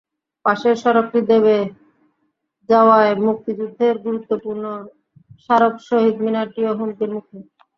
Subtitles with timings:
[0.45, 1.55] পাশের সড়কটি দেবে
[2.69, 4.63] যাওয়ায় মুক্তিযুদ্ধের গুরুত্বপূর্ণ
[5.41, 7.37] স্মারক শহীদ মিনারটিও হুমকির মুখে।